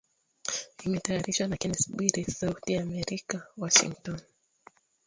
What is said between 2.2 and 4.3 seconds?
Sauti Ya Amerika, Washington